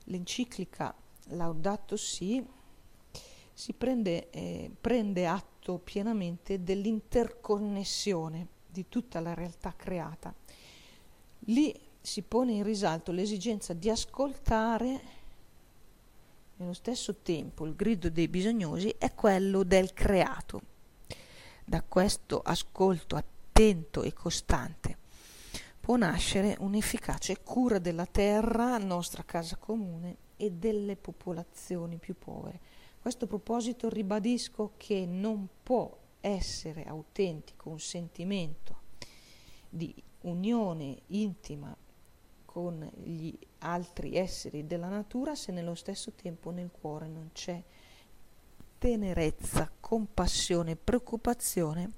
L'enciclica 0.06 0.94
Laudato 1.30 1.98
Si 1.98 2.46
si 3.58 3.72
prende, 3.72 4.30
eh, 4.32 4.70
prende 4.82 5.26
atto 5.26 5.78
pienamente 5.78 6.62
dell'interconnessione 6.62 8.48
di 8.68 8.90
tutta 8.90 9.22
la 9.22 9.34
realtà 9.34 9.74
creata. 9.76 10.36
Lì 11.48 11.74
si 12.02 12.22
pone 12.22 12.52
in 12.52 12.64
risalto 12.64 13.14
l'esigenza 13.14 13.72
di 13.72 13.90
ascoltare 13.90 15.00
nello 16.58 16.74
stesso 16.74 17.16
tempo 17.16 17.66
il 17.66 17.76
grido 17.76 18.10
dei 18.10 18.28
bisognosi 18.28 18.94
è 18.98 19.14
quello 19.14 19.64
del 19.64 19.94
creato. 19.94 20.62
Da 21.64 21.82
questo 21.82 22.42
ascolto 22.42 23.16
attento 23.16 24.04
e 24.04 24.12
costante 24.12 24.98
può 25.80 25.96
nascere 25.96 26.58
un'efficace 26.60 27.42
cura 27.42 27.80
della 27.80 28.06
terra, 28.06 28.78
nostra 28.78 29.24
casa 29.24 29.56
comune, 29.56 30.18
e 30.36 30.52
delle 30.52 30.98
popolazioni 30.98 31.96
più 31.98 32.18
povere 32.18 32.60
questo 33.06 33.28
proposito 33.28 33.88
ribadisco 33.88 34.72
che 34.78 35.06
non 35.06 35.48
può 35.62 35.96
essere 36.22 36.86
autentico 36.86 37.70
un 37.70 37.80
sentimento 37.80 38.80
di 39.70 39.94
unione 40.22 41.04
intima 41.10 41.78
con 42.46 42.92
gli 43.04 43.32
altri 43.60 44.16
esseri 44.16 44.66
della 44.66 44.88
natura 44.88 45.36
se 45.36 45.52
nello 45.52 45.76
stesso 45.76 46.14
tempo 46.14 46.50
nel 46.50 46.72
cuore 46.72 47.08
non 47.08 47.30
c'è 47.32 47.62
tenerezza, 48.80 49.70
compassione 49.80 50.76
preoccupazione 50.76 51.92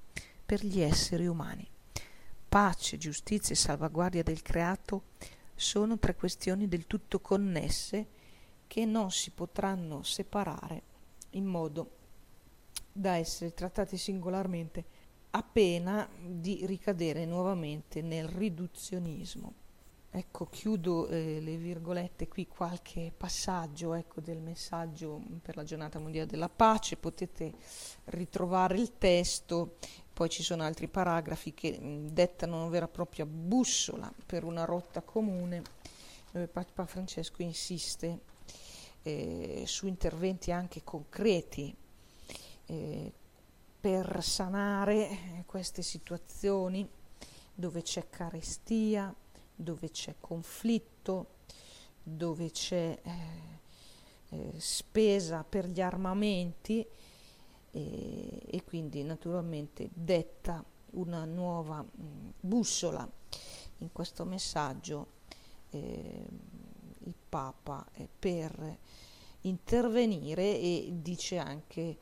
per 0.46 0.66
gli 0.66 0.82
esseri 0.82 1.26
umani. 1.26 1.66
Pace, 2.50 2.98
giustizia 2.98 3.56
e 3.56 3.58
salvaguardia 3.58 4.24
del 4.24 4.42
creato 4.42 5.04
sono 5.56 5.98
tre 6.00 6.16
questioni 6.16 6.68
del 6.68 6.86
tutto 6.86 7.22
connesse 7.22 8.08
che 8.68 8.84
non 8.84 9.10
si 9.10 9.32
potranno 9.32 10.04
separare 10.04 10.96
in 11.38 11.46
modo 11.46 11.92
da 12.92 13.16
essere 13.16 13.54
trattati 13.54 13.96
singolarmente 13.96 14.84
a 15.32 15.44
pena 15.44 16.10
di 16.20 16.66
ricadere 16.66 17.26
nuovamente 17.26 18.02
nel 18.02 18.28
riduzionismo. 18.28 19.66
Ecco, 20.10 20.48
chiudo 20.48 21.08
eh, 21.10 21.40
le 21.40 21.58
virgolette 21.58 22.28
qui 22.28 22.48
qualche 22.48 23.12
passaggio 23.16 23.94
ecco, 23.94 24.20
del 24.20 24.40
messaggio 24.40 25.22
per 25.44 25.56
la 25.56 25.64
giornata 25.64 26.00
mondiale 26.00 26.26
della 26.26 26.50
pace, 26.50 26.96
potete 26.96 27.54
ritrovare 28.06 28.78
il 28.78 28.98
testo, 28.98 29.76
poi 30.14 30.30
ci 30.30 30.42
sono 30.42 30.64
altri 30.64 30.88
paragrafi 30.88 31.54
che 31.54 31.78
mh, 31.78 32.10
dettano 32.10 32.62
una 32.62 32.70
vera 32.70 32.86
e 32.86 32.90
propria 32.90 33.28
bussola 33.28 34.12
per 34.26 34.44
una 34.44 34.66
rotta 34.66 35.02
comune, 35.02 35.62
dove 36.32 36.48
Papa 36.48 36.86
Francesco 36.86 37.44
insiste 37.44 38.20
eh, 39.08 39.64
su 39.66 39.88
interventi 39.88 40.52
anche 40.52 40.84
concreti 40.84 41.74
eh, 42.66 43.14
per 43.80 44.22
sanare 44.22 45.44
queste 45.46 45.82
situazioni 45.82 46.88
dove 47.54 47.82
c'è 47.84 48.10
carestia, 48.10 49.14
dove 49.56 49.92
c'è 49.92 50.16
conflitto, 50.20 51.36
dove 52.04 52.52
c'è 52.52 53.00
eh, 53.02 53.12
eh, 54.30 54.54
spesa 54.58 55.46
per 55.48 55.68
gli 55.68 55.80
armamenti 55.80 56.86
e, 57.72 58.42
e, 58.46 58.64
quindi 58.66 59.04
naturalmente 59.04 59.90
detta 59.94 60.64
una 60.92 61.24
nuova 61.24 61.82
mh, 61.82 62.04
mm, 62.04 62.30
bussola. 62.42 63.10
In 63.80 63.92
questo 63.92 64.26
messaggio 64.26 65.08
eh, 65.70 66.26
Papa 67.38 67.86
per 68.18 68.80
intervenire 69.42 70.60
e 70.60 70.90
dice 70.92 71.38
anche 71.38 71.96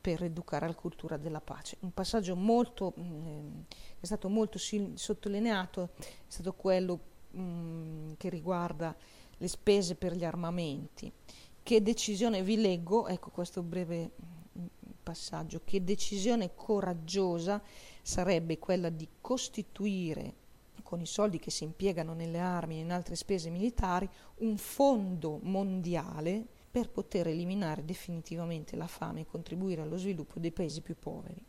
per 0.00 0.22
educare 0.22 0.66
alla 0.66 0.74
cultura 0.76 1.16
della 1.16 1.40
pace. 1.40 1.78
Un 1.80 1.92
passaggio 1.92 2.36
molto, 2.36 2.92
mh, 2.94 3.02
mm, 3.02 3.60
è 3.98 4.06
stato 4.06 4.28
molto 4.28 4.56
sottolineato, 4.58 5.90
è 5.96 6.02
stato 6.28 6.52
quello 6.54 7.00
mh, 7.30 7.40
mm, 7.40 8.12
che 8.18 8.28
riguarda 8.28 8.94
le 9.36 9.48
spese 9.48 9.96
per 9.96 10.14
gli 10.14 10.24
armamenti. 10.24 11.12
Che 11.60 11.82
decisione, 11.82 12.44
vi 12.44 12.60
leggo, 12.60 13.08
ecco 13.08 13.30
questo 13.30 13.62
breve 13.62 14.12
mm, 14.56 14.66
passaggio, 15.02 15.62
che 15.64 15.82
decisione 15.82 16.54
coraggiosa 16.54 17.60
sarebbe 18.00 18.60
quella 18.60 18.90
di 18.90 19.08
costituire 19.20 20.46
con 20.88 21.02
i 21.02 21.06
soldi 21.06 21.38
che 21.38 21.50
si 21.50 21.64
impiegano 21.64 22.14
nelle 22.14 22.38
armi 22.38 22.76
e 22.76 22.80
in 22.80 22.92
altre 22.92 23.14
spese 23.14 23.50
militari 23.50 24.08
un 24.36 24.56
fondo 24.56 25.38
mondiale 25.42 26.42
per 26.70 26.88
poter 26.88 27.26
eliminare 27.26 27.84
definitivamente 27.84 28.74
la 28.74 28.86
fame 28.86 29.20
e 29.20 29.26
contribuire 29.26 29.82
allo 29.82 29.98
sviluppo 29.98 30.40
dei 30.40 30.50
paesi 30.50 30.80
più 30.80 30.96
poveri. 30.98 31.44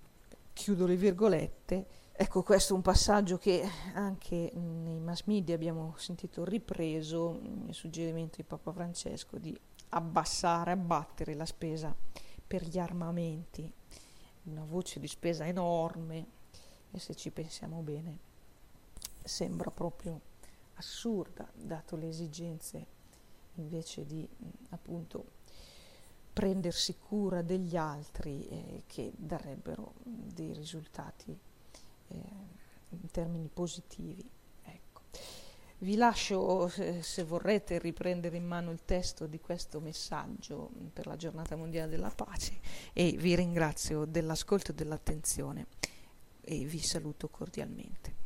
Chiudo 0.51 0.85
le 0.85 0.97
virgolette. 0.97 1.87
Ecco, 2.11 2.43
questo 2.43 2.73
è 2.73 2.75
un 2.75 2.81
passaggio 2.81 3.37
che 3.37 3.65
anche 3.93 4.51
nei 4.53 4.99
mass 4.99 5.23
media 5.23 5.55
abbiamo 5.55 5.93
sentito 5.95 6.43
ripreso, 6.43 7.39
il 7.65 7.73
suggerimento 7.73 8.35
di 8.35 8.43
Papa 8.43 8.73
Francesco 8.73 9.37
di 9.37 9.57
abbassare, 9.91 10.71
abbattere 10.71 11.33
la 11.33 11.45
spesa 11.45 11.95
per 12.45 12.67
gli 12.67 12.77
armamenti, 12.77 13.71
una 14.43 14.65
voce 14.65 14.99
di 14.99 15.07
spesa 15.07 15.47
enorme 15.47 16.27
e 16.91 16.99
se 16.99 17.15
ci 17.15 17.31
pensiamo 17.31 17.79
bene 17.79 18.27
sembra 19.29 19.69
proprio 19.69 20.19
assurda, 20.73 21.49
dato 21.53 21.95
le 21.95 22.09
esigenze 22.09 22.97
invece 23.55 24.05
di 24.05 24.27
appunto 24.69 25.37
prendersi 26.33 26.97
cura 26.97 27.41
degli 27.41 27.75
altri 27.75 28.47
eh, 28.47 28.83
che 28.87 29.11
darebbero 29.15 29.93
dei 30.03 30.53
risultati 30.53 31.37
eh, 32.07 32.15
in 32.89 33.11
termini 33.11 33.49
positivi. 33.53 34.27
Ecco. 34.63 35.01
Vi 35.79 35.95
lascio, 35.95 36.67
se 36.67 37.23
vorrete, 37.23 37.77
riprendere 37.77 38.37
in 38.37 38.45
mano 38.45 38.71
il 38.71 38.83
testo 38.83 39.27
di 39.27 39.39
questo 39.39 39.79
messaggio 39.79 40.71
per 40.91 41.07
la 41.07 41.15
giornata 41.15 41.55
mondiale 41.55 41.89
della 41.89 42.09
pace 42.09 42.59
e 42.93 43.11
vi 43.11 43.35
ringrazio 43.35 44.05
dell'ascolto 44.05 44.71
e 44.71 44.75
dell'attenzione 44.75 45.67
e 46.41 46.65
vi 46.65 46.79
saluto 46.79 47.27
cordialmente. 47.29 48.18